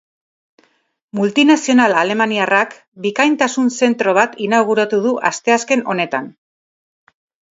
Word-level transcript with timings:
Multinazional 1.19 1.93
alemaniarrak 2.03 2.73
bikaintasun 3.03 3.69
zentro 3.79 4.15
bat 4.19 4.33
inauguratu 4.47 5.01
du 5.03 5.11
asteazken 5.31 5.83
honetan. 5.93 6.33